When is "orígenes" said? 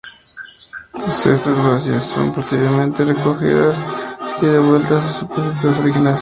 5.77-6.19